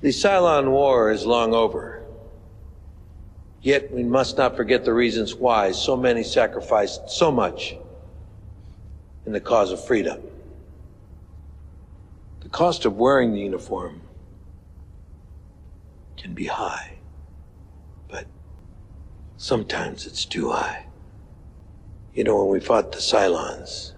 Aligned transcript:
The 0.00 0.10
Cylon 0.10 0.70
War 0.70 1.10
is 1.10 1.26
long 1.26 1.52
over. 1.52 2.04
Yet 3.60 3.92
we 3.92 4.04
must 4.04 4.38
not 4.38 4.56
forget 4.56 4.84
the 4.84 4.94
reasons 4.94 5.34
why 5.34 5.72
so 5.72 5.96
many 5.96 6.22
sacrificed 6.22 7.10
so 7.10 7.32
much 7.32 7.74
in 9.26 9.32
the 9.32 9.40
cause 9.40 9.72
of 9.72 9.84
freedom. 9.84 10.22
The 12.40 12.48
cost 12.48 12.84
of 12.84 12.96
wearing 12.96 13.32
the 13.32 13.40
uniform 13.40 14.02
can 16.16 16.32
be 16.32 16.46
high, 16.46 16.98
but 18.08 18.26
sometimes 19.36 20.06
it's 20.06 20.24
too 20.24 20.50
high. 20.50 20.86
You 22.14 22.22
know, 22.22 22.44
when 22.44 22.52
we 22.52 22.60
fought 22.60 22.92
the 22.92 22.98
Cylons, 22.98 23.94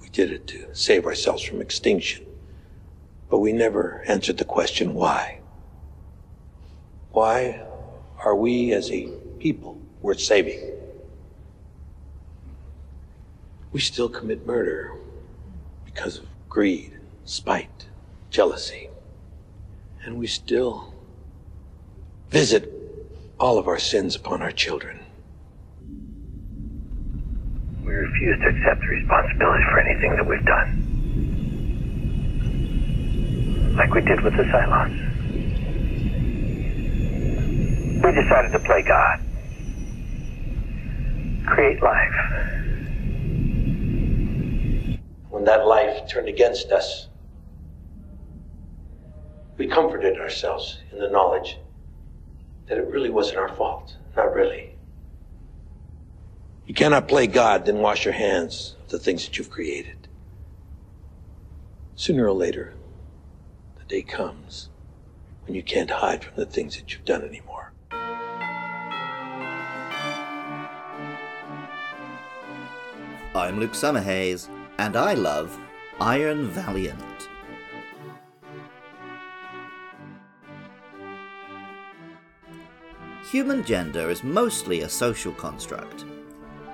we 0.00 0.08
did 0.08 0.32
it 0.32 0.46
to 0.48 0.74
save 0.74 1.04
ourselves 1.04 1.42
from 1.42 1.60
extinction. 1.60 2.24
But 3.28 3.38
we 3.38 3.52
never 3.52 4.04
answered 4.06 4.38
the 4.38 4.44
question 4.44 4.94
why. 4.94 5.40
Why 7.10 7.62
are 8.24 8.36
we 8.36 8.72
as 8.72 8.90
a 8.90 9.08
people 9.38 9.80
worth 10.00 10.20
saving? 10.20 10.60
We 13.72 13.80
still 13.80 14.08
commit 14.08 14.46
murder 14.46 14.92
because 15.84 16.18
of 16.18 16.26
greed, 16.48 16.98
spite, 17.24 17.86
jealousy. 18.30 18.90
And 20.04 20.18
we 20.18 20.26
still 20.28 20.94
visit 22.30 22.72
all 23.38 23.58
of 23.58 23.66
our 23.66 23.78
sins 23.78 24.14
upon 24.14 24.40
our 24.40 24.52
children. 24.52 25.00
We 27.84 27.92
refuse 27.92 28.38
to 28.40 28.48
accept 28.48 28.80
the 28.80 28.86
responsibility 28.86 29.64
for 29.70 29.80
anything 29.80 30.16
that 30.16 30.26
we've 30.26 30.44
done. 30.44 30.86
Like 33.76 33.92
we 33.92 34.00
did 34.00 34.22
with 34.22 34.34
the 34.36 34.44
Cylons. 34.44 34.96
We 38.02 38.22
decided 38.22 38.52
to 38.52 38.58
play 38.60 38.82
God. 38.82 39.20
Create 41.46 41.82
life. 41.82 42.14
When 45.28 45.44
that 45.44 45.66
life 45.66 46.08
turned 46.08 46.28
against 46.28 46.72
us, 46.72 47.08
we 49.58 49.66
comforted 49.66 50.18
ourselves 50.18 50.78
in 50.90 50.98
the 50.98 51.10
knowledge 51.10 51.58
that 52.68 52.78
it 52.78 52.86
really 52.88 53.10
wasn't 53.10 53.38
our 53.38 53.54
fault. 53.56 53.96
Not 54.16 54.32
really. 54.32 54.74
You 56.66 56.74
cannot 56.74 57.08
play 57.08 57.26
God, 57.26 57.66
then 57.66 57.78
wash 57.78 58.06
your 58.06 58.14
hands 58.14 58.74
of 58.84 58.90
the 58.90 58.98
things 58.98 59.26
that 59.26 59.36
you've 59.36 59.50
created. 59.50 60.08
Sooner 61.94 62.26
or 62.26 62.32
later, 62.32 62.72
day 63.88 64.02
comes 64.02 64.68
when 65.44 65.54
you 65.54 65.62
can't 65.62 65.90
hide 65.90 66.24
from 66.24 66.36
the 66.36 66.46
things 66.46 66.76
that 66.76 66.92
you've 66.92 67.04
done 67.04 67.22
anymore. 67.22 67.72
I'm 73.34 73.60
Luke 73.60 73.72
Summerhays, 73.72 74.48
and 74.78 74.96
I 74.96 75.14
love 75.14 75.56
Iron 76.00 76.48
Valiant. 76.48 77.28
Human 83.30 83.62
gender 83.64 84.10
is 84.10 84.24
mostly 84.24 84.80
a 84.80 84.88
social 84.88 85.32
construct. 85.32 86.04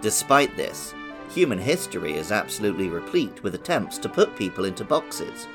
Despite 0.00 0.56
this, 0.56 0.94
human 1.30 1.58
history 1.58 2.14
is 2.14 2.30
absolutely 2.30 2.88
replete 2.88 3.42
with 3.42 3.54
attempts 3.54 3.98
to 3.98 4.08
put 4.08 4.36
people 4.36 4.64
into 4.64 4.84
boxes. 4.84 5.48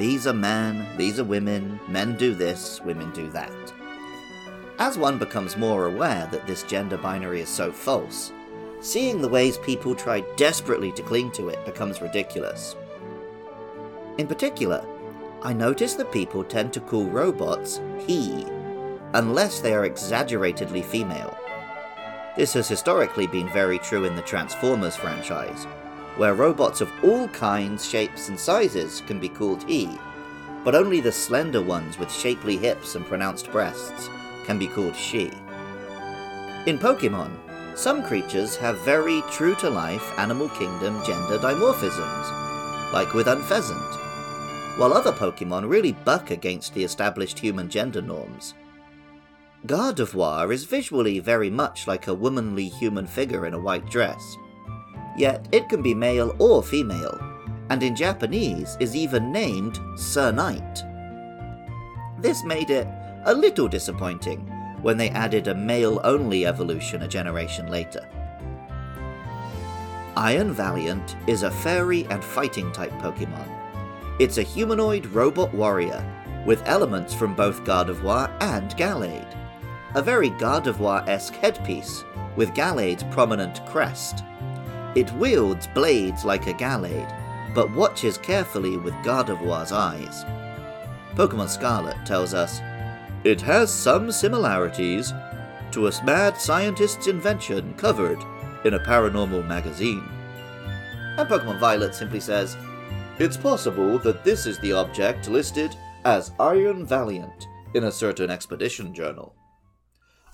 These 0.00 0.26
are 0.26 0.32
men, 0.32 0.86
these 0.96 1.20
are 1.20 1.24
women, 1.24 1.78
men 1.86 2.16
do 2.16 2.34
this, 2.34 2.80
women 2.80 3.10
do 3.10 3.28
that. 3.32 3.52
As 4.78 4.96
one 4.96 5.18
becomes 5.18 5.58
more 5.58 5.84
aware 5.84 6.26
that 6.32 6.46
this 6.46 6.62
gender 6.62 6.96
binary 6.96 7.42
is 7.42 7.50
so 7.50 7.70
false, 7.70 8.32
seeing 8.80 9.20
the 9.20 9.28
ways 9.28 9.58
people 9.58 9.94
try 9.94 10.20
desperately 10.38 10.90
to 10.92 11.02
cling 11.02 11.32
to 11.32 11.50
it 11.50 11.62
becomes 11.66 12.00
ridiculous. 12.00 12.76
In 14.16 14.26
particular, 14.26 14.82
I 15.42 15.52
notice 15.52 15.92
that 15.96 16.12
people 16.12 16.44
tend 16.44 16.72
to 16.72 16.80
call 16.80 17.04
robots 17.04 17.78
he, 17.98 18.46
unless 19.12 19.60
they 19.60 19.74
are 19.74 19.84
exaggeratedly 19.84 20.80
female. 20.80 21.36
This 22.38 22.54
has 22.54 22.68
historically 22.68 23.26
been 23.26 23.52
very 23.52 23.78
true 23.78 24.06
in 24.06 24.16
the 24.16 24.22
Transformers 24.22 24.96
franchise, 24.96 25.66
where 26.16 26.34
robots 26.34 26.80
of 26.80 26.90
all 27.02 27.28
kinds, 27.28 27.88
shapes, 27.88 28.28
and 28.28 28.38
sizes 28.38 29.02
can 29.06 29.18
be 29.20 29.28
called 29.28 29.62
he, 29.68 29.88
but 30.64 30.74
only 30.74 31.00
the 31.00 31.12
slender 31.12 31.62
ones 31.62 31.98
with 31.98 32.12
shapely 32.12 32.56
hips 32.56 32.94
and 32.94 33.06
pronounced 33.06 33.50
breasts 33.50 34.08
can 34.44 34.58
be 34.58 34.66
called 34.66 34.96
she. 34.96 35.30
In 36.66 36.78
Pokemon, 36.78 37.30
some 37.74 38.02
creatures 38.02 38.56
have 38.56 38.78
very 38.80 39.22
true 39.30 39.54
to 39.56 39.70
life 39.70 40.18
Animal 40.18 40.48
Kingdom 40.50 41.02
gender 41.04 41.38
dimorphisms, 41.38 42.92
like 42.92 43.14
with 43.14 43.26
Unfezant, 43.26 44.78
while 44.78 44.92
other 44.92 45.12
Pokemon 45.12 45.68
really 45.68 45.92
buck 45.92 46.30
against 46.30 46.74
the 46.74 46.84
established 46.84 47.38
human 47.38 47.70
gender 47.70 48.02
norms. 48.02 48.54
Gardevoir 49.66 50.52
is 50.52 50.64
visually 50.64 51.18
very 51.18 51.50
much 51.50 51.86
like 51.86 52.06
a 52.06 52.14
womanly 52.14 52.68
human 52.68 53.06
figure 53.06 53.46
in 53.46 53.54
a 53.54 53.60
white 53.60 53.86
dress. 53.86 54.36
Yet 55.16 55.46
it 55.52 55.68
can 55.68 55.82
be 55.82 55.94
male 55.94 56.34
or 56.38 56.62
female, 56.62 57.18
and 57.68 57.82
in 57.82 57.94
Japanese 57.94 58.76
is 58.80 58.96
even 58.96 59.32
named 59.32 59.78
Sir 59.96 60.30
Knight. 60.32 60.84
This 62.18 62.44
made 62.44 62.70
it 62.70 62.86
a 63.24 63.34
little 63.34 63.68
disappointing 63.68 64.40
when 64.82 64.96
they 64.96 65.10
added 65.10 65.48
a 65.48 65.54
male 65.54 66.00
only 66.04 66.46
evolution 66.46 67.02
a 67.02 67.08
generation 67.08 67.68
later. 67.68 68.08
Iron 70.16 70.52
Valiant 70.52 71.16
is 71.26 71.42
a 71.42 71.50
fairy 71.50 72.06
and 72.06 72.22
fighting 72.22 72.72
type 72.72 72.92
Pokemon. 72.92 73.48
It's 74.18 74.38
a 74.38 74.42
humanoid 74.42 75.06
robot 75.06 75.52
warrior 75.54 76.04
with 76.46 76.66
elements 76.66 77.14
from 77.14 77.34
both 77.34 77.64
Gardevoir 77.64 78.30
and 78.40 78.70
Gallade 78.76 79.36
a 79.94 80.02
very 80.02 80.30
Gardevoir 80.30 81.06
esque 81.08 81.34
headpiece, 81.34 82.04
with 82.36 82.54
Gallade's 82.54 83.02
prominent 83.10 83.64
crest. 83.66 84.22
It 84.96 85.12
wields 85.12 85.68
blades 85.68 86.24
like 86.24 86.46
a 86.46 86.52
Gallade, 86.52 87.14
but 87.54 87.70
watches 87.70 88.18
carefully 88.18 88.76
with 88.76 88.94
Gardevoir's 89.04 89.72
eyes. 89.72 90.24
Pokemon 91.14 91.48
Scarlet 91.48 91.96
tells 92.04 92.34
us 92.34 92.60
it 93.24 93.40
has 93.40 93.72
some 93.72 94.10
similarities 94.10 95.12
to 95.72 95.86
a 95.86 96.04
mad 96.04 96.40
scientist's 96.40 97.06
invention 97.06 97.74
covered 97.74 98.18
in 98.64 98.74
a 98.74 98.80
paranormal 98.80 99.46
magazine. 99.46 100.08
And 101.16 101.28
Pokemon 101.28 101.60
Violet 101.60 101.94
simply 101.94 102.20
says, 102.20 102.56
It's 103.18 103.36
possible 103.36 103.98
that 104.00 104.24
this 104.24 104.46
is 104.46 104.58
the 104.58 104.72
object 104.72 105.28
listed 105.28 105.76
as 106.04 106.32
Iron 106.40 106.86
Valiant 106.86 107.46
in 107.74 107.84
a 107.84 107.92
certain 107.92 108.30
expedition 108.30 108.94
journal. 108.94 109.34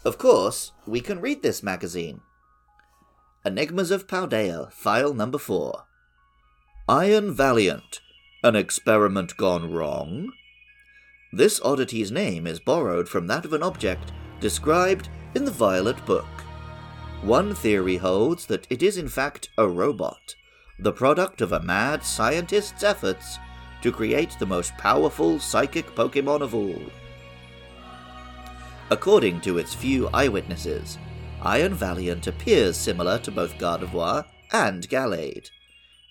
Of 0.05 0.19
course, 0.19 0.73
we 0.87 1.01
can 1.01 1.21
read 1.21 1.43
this 1.43 1.63
magazine. 1.63 2.21
Enigmas 3.47 3.93
of 3.93 4.09
Paldea, 4.09 4.73
file 4.73 5.15
number 5.15 5.39
4. 5.39 5.85
Iron 6.89 7.33
Valiant, 7.33 8.01
an 8.43 8.57
experiment 8.57 9.37
gone 9.37 9.71
wrong? 9.71 10.33
This 11.33 11.61
oddity's 11.61 12.11
name 12.11 12.49
is 12.49 12.59
borrowed 12.59 13.09
from 13.09 13.29
that 13.29 13.45
of 13.45 13.53
an 13.53 13.63
object 13.63 14.11
described 14.41 15.09
in 15.37 15.45
the 15.45 15.53
Violet 15.53 16.05
Book. 16.05 16.27
One 17.23 17.55
theory 17.55 17.99
holds 17.99 18.47
that 18.47 18.67
it 18.69 18.83
is 18.83 18.99
in 18.99 19.07
fact 19.07 19.51
a 19.57 19.69
robot, 19.69 20.35
the 20.81 20.93
product 20.93 21.41
of 21.41 21.53
a 21.53 21.63
mad 21.63 22.05
scientist's 22.05 22.83
efforts 22.83 23.39
to 23.81 23.93
create 23.93 24.35
the 24.41 24.47
most 24.47 24.77
powerful 24.77 25.39
psychic 25.39 25.87
Pokemon 25.95 26.41
of 26.41 26.53
all. 26.53 26.83
According 28.91 29.41
to 29.43 29.59
its 29.59 29.73
few 29.73 30.09
eyewitnesses, 30.13 30.99
Iron 31.47 31.75
Valiant 31.75 32.27
appears 32.27 32.77
similar 32.77 33.21
to 33.21 33.31
both 33.31 33.57
Gardevoir 33.57 34.25
and 34.53 34.89
Gallade. 34.89 35.49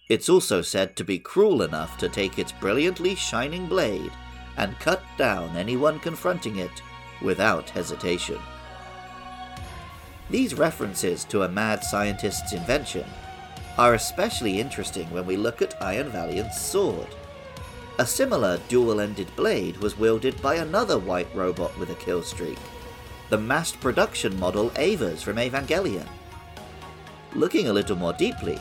It's 0.08 0.30
also 0.30 0.62
said 0.62 0.96
to 0.96 1.04
be 1.04 1.20
cruel 1.20 1.62
enough 1.62 1.98
to 1.98 2.08
take 2.08 2.40
its 2.40 2.54
brilliantly 2.54 3.16
shining 3.16 3.68
blade 3.68 4.14
and 4.56 4.80
cut 4.80 5.04
down 5.18 5.58
anyone 5.58 6.00
confronting 6.00 6.56
it 6.56 6.82
without 7.22 7.70
hesitation. 7.70 8.40
These 10.30 10.54
references 10.54 11.26
to 11.26 11.44
a 11.44 11.50
mad 11.50 11.84
scientist's 11.84 12.54
invention 12.54 13.04
are 13.78 13.94
especially 13.94 14.62
interesting 14.62 15.12
when 15.12 15.26
we 15.26 15.36
look 15.36 15.62
at 15.62 15.84
Iron 15.84 16.12
Valiant's 16.12 16.62
sword. 16.62 17.14
A 18.00 18.06
similar 18.06 18.58
dual 18.70 19.02
ended 19.02 19.28
blade 19.36 19.76
was 19.80 20.00
wielded 20.00 20.42
by 20.42 20.56
another 20.56 20.98
white 20.98 21.28
robot 21.36 21.78
with 21.78 21.90
a 21.90 21.96
kill 21.96 22.24
streak, 22.24 22.58
the 23.30 23.38
mass 23.38 23.72
production 23.72 24.40
model 24.40 24.70
EVAs 24.72 25.22
from 25.24 25.38
Evangelion. 25.38 26.08
Looking 27.34 27.68
a 27.68 27.74
little 27.74 27.96
more 27.96 28.14
deeply, 28.14 28.60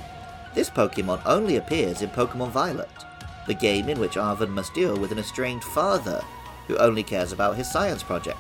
this 0.55 0.71
Pokemon 0.71 1.23
only 1.27 1.57
appears 1.57 2.01
in 2.01 2.11
Pokemon 2.11 2.51
Violet, 2.51 2.89
the 3.47 3.55
game 3.55 3.89
in 3.89 4.01
which 4.01 4.17
Arven 4.17 4.51
must 4.51 4.75
deal 4.75 4.97
with 4.97 5.13
an 5.13 5.19
estranged 5.19 5.65
father 5.65 6.25
who 6.67 6.77
only 6.79 7.03
cares 7.03 7.33
about 7.33 7.57
his 7.57 7.71
science 7.71 8.03
project, 8.03 8.39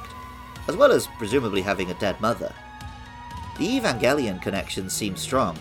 as 0.66 0.76
well 0.76 0.92
as 0.92 1.08
presumably 1.18 1.60
having 1.60 1.90
a 1.90 2.00
dead 2.00 2.18
mother. 2.20 2.52
The 3.58 3.78
Evangelion 3.78 4.40
connection 4.40 4.88
seems 4.88 5.20
strong, 5.20 5.58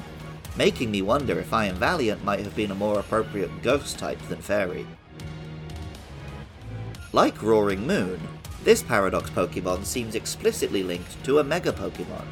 making 0.56 0.92
me 0.92 1.01
wonder 1.01 1.38
if 1.39 1.54
Iron 1.54 1.75
Valiant 1.75 2.24
might 2.24 2.39
have 2.39 2.56
been 2.56 2.71
a 2.71 2.75
more 2.75 3.00
appropriate 3.00 3.62
ghost 3.62 4.00
type 4.00 4.19
than 4.30 4.42
fairy. 4.42 4.88
Like 7.12 7.44
Roaring 7.44 7.86
Moon, 7.86 8.19
this 8.63 8.81
Paradox 8.81 9.30
Pokemon 9.30 9.83
seems 9.83 10.15
explicitly 10.15 10.83
linked 10.83 11.21
to 11.25 11.39
a 11.39 11.44
Mega 11.44 11.74
Pokemon. 11.74 12.25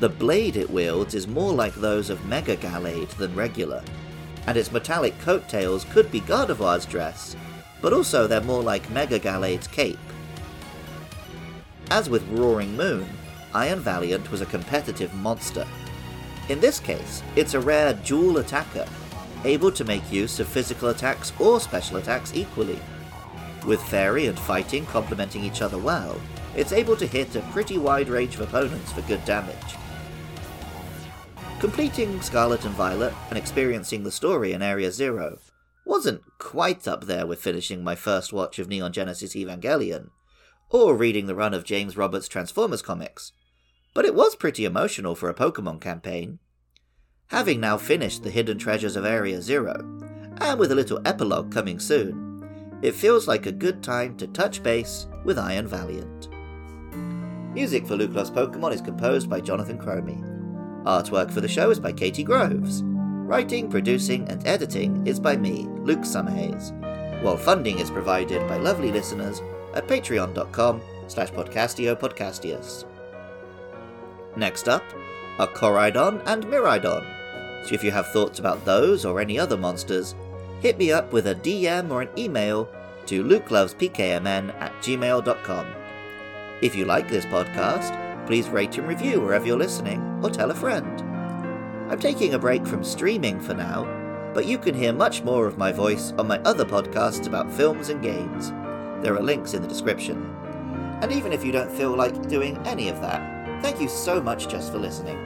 The 0.00 0.08
blade 0.08 0.56
it 0.56 0.70
wields 0.70 1.14
is 1.14 1.28
more 1.28 1.52
like 1.52 1.74
those 1.74 2.10
of 2.10 2.24
Mega 2.26 2.56
Gallade 2.56 3.10
than 3.10 3.34
regular, 3.34 3.82
and 4.46 4.56
its 4.56 4.72
metallic 4.72 5.18
coattails 5.20 5.84
could 5.84 6.10
be 6.10 6.20
Gardevoir's 6.20 6.86
dress, 6.86 7.36
but 7.80 7.92
also 7.92 8.26
they're 8.26 8.40
more 8.40 8.62
like 8.62 8.90
Mega 8.90 9.18
Gallade's 9.20 9.68
cape. 9.68 9.98
As 11.90 12.10
with 12.10 12.26
Roaring 12.28 12.76
Moon, 12.76 13.06
Iron 13.54 13.80
Valiant 13.80 14.30
was 14.30 14.40
a 14.40 14.46
competitive 14.46 15.14
monster. 15.14 15.66
In 16.48 16.60
this 16.60 16.80
case, 16.80 17.22
it's 17.36 17.54
a 17.54 17.60
rare 17.60 17.94
dual 17.94 18.38
attacker, 18.38 18.86
able 19.44 19.70
to 19.72 19.84
make 19.84 20.10
use 20.10 20.40
of 20.40 20.48
physical 20.48 20.88
attacks 20.88 21.32
or 21.38 21.60
special 21.60 21.98
attacks 21.98 22.34
equally. 22.34 22.80
With 23.66 23.82
Fairy 23.82 24.26
and 24.26 24.38
Fighting 24.38 24.86
complementing 24.86 25.44
each 25.44 25.62
other 25.62 25.78
well, 25.78 26.20
it's 26.56 26.72
able 26.72 26.96
to 26.96 27.06
hit 27.06 27.36
a 27.36 27.40
pretty 27.52 27.78
wide 27.78 28.08
range 28.08 28.34
of 28.34 28.40
opponents 28.40 28.92
for 28.92 29.02
good 29.02 29.24
damage. 29.24 29.76
Completing 31.60 32.22
Scarlet 32.22 32.64
and 32.64 32.74
Violet 32.74 33.12
and 33.28 33.36
experiencing 33.36 34.02
the 34.02 34.10
story 34.10 34.52
in 34.52 34.62
Area 34.62 34.90
Zero 34.90 35.38
wasn't 35.84 36.22
quite 36.38 36.88
up 36.88 37.04
there 37.04 37.26
with 37.26 37.42
finishing 37.42 37.84
my 37.84 37.94
first 37.94 38.32
watch 38.32 38.58
of 38.58 38.68
Neon 38.68 38.92
Genesis 38.92 39.34
Evangelion, 39.34 40.08
or 40.70 40.96
reading 40.96 41.26
the 41.26 41.34
run 41.34 41.52
of 41.52 41.64
James 41.64 41.96
Roberts' 41.96 42.28
Transformers 42.28 42.80
comics, 42.80 43.32
but 43.92 44.04
it 44.06 44.14
was 44.14 44.36
pretty 44.36 44.64
emotional 44.64 45.14
for 45.14 45.28
a 45.28 45.34
Pokemon 45.34 45.80
campaign. 45.80 46.38
Having 47.26 47.60
now 47.60 47.76
finished 47.76 48.22
the 48.22 48.30
hidden 48.30 48.56
treasures 48.56 48.96
of 48.96 49.04
Area 49.04 49.42
Zero, 49.42 49.74
and 50.40 50.58
with 50.58 50.72
a 50.72 50.74
little 50.74 51.02
epilogue 51.04 51.52
coming 51.52 51.78
soon, 51.78 52.29
it 52.82 52.94
feels 52.94 53.28
like 53.28 53.46
a 53.46 53.52
good 53.52 53.82
time 53.82 54.16
to 54.16 54.26
touch 54.26 54.62
base 54.62 55.06
with 55.24 55.38
Iron 55.38 55.66
Valiant. 55.66 56.28
Music 57.52 57.86
for 57.86 57.96
Loves 57.96 58.30
Pokemon 58.30 58.72
is 58.72 58.80
composed 58.80 59.28
by 59.28 59.40
Jonathan 59.40 59.78
Cromie. 59.78 60.24
Artwork 60.84 61.30
for 61.30 61.40
the 61.40 61.48
show 61.48 61.70
is 61.70 61.80
by 61.80 61.92
Katie 61.92 62.24
Groves. 62.24 62.82
Writing, 62.84 63.68
producing, 63.68 64.28
and 64.28 64.46
editing 64.46 65.06
is 65.06 65.20
by 65.20 65.36
me, 65.36 65.66
Luke 65.80 66.00
Summerhays, 66.00 66.72
while 67.22 67.36
funding 67.36 67.78
is 67.78 67.90
provided 67.90 68.46
by 68.48 68.56
lovely 68.56 68.90
listeners 68.90 69.42
at 69.74 69.86
patreon.com 69.86 70.80
slash 71.06 71.30
podcastio. 71.30 72.84
Next 74.36 74.68
up 74.68 74.84
are 75.38 75.48
Koraidon 75.48 76.22
and 76.26 76.44
Miraidon, 76.46 77.66
so 77.66 77.74
if 77.74 77.84
you 77.84 77.90
have 77.90 78.08
thoughts 78.08 78.38
about 78.38 78.64
those 78.64 79.04
or 79.04 79.20
any 79.20 79.38
other 79.38 79.56
monsters, 79.56 80.14
hit 80.60 80.78
me 80.78 80.92
up 80.92 81.12
with 81.12 81.26
a 81.26 81.34
DM 81.34 81.90
or 81.90 82.02
an 82.02 82.10
email 82.18 82.68
to 83.06 83.24
lukelovespkmn 83.24 84.54
at 84.60 84.72
gmail.com. 84.82 85.66
If 86.62 86.76
you 86.76 86.84
like 86.84 87.08
this 87.08 87.24
podcast, 87.26 87.96
please 88.26 88.48
rate 88.48 88.76
and 88.78 88.86
review 88.86 89.20
wherever 89.20 89.46
you're 89.46 89.58
listening 89.58 90.20
or 90.22 90.30
tell 90.30 90.50
a 90.50 90.54
friend. 90.54 91.00
I'm 91.90 91.98
taking 91.98 92.34
a 92.34 92.38
break 92.38 92.66
from 92.66 92.84
streaming 92.84 93.40
for 93.40 93.54
now, 93.54 93.84
but 94.34 94.46
you 94.46 94.58
can 94.58 94.74
hear 94.74 94.92
much 94.92 95.22
more 95.22 95.46
of 95.46 95.58
my 95.58 95.72
voice 95.72 96.12
on 96.18 96.28
my 96.28 96.38
other 96.40 96.64
podcasts 96.64 97.26
about 97.26 97.50
films 97.50 97.88
and 97.88 98.02
games. 98.02 98.50
There 99.02 99.16
are 99.16 99.22
links 99.22 99.54
in 99.54 99.62
the 99.62 99.68
description. 99.68 100.36
And 101.02 101.10
even 101.10 101.32
if 101.32 101.44
you 101.44 101.50
don't 101.50 101.72
feel 101.72 101.96
like 101.96 102.28
doing 102.28 102.58
any 102.66 102.90
of 102.90 103.00
that, 103.00 103.62
thank 103.62 103.80
you 103.80 103.88
so 103.88 104.20
much 104.20 104.46
just 104.46 104.70
for 104.70 104.78
listening. 104.78 105.18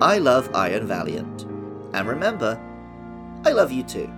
I 0.00 0.18
love 0.18 0.54
Iron 0.54 0.86
Valiant. 0.86 1.42
And 1.92 2.06
remember, 2.06 2.60
I 3.44 3.50
love 3.50 3.72
you 3.72 3.82
too. 3.82 4.10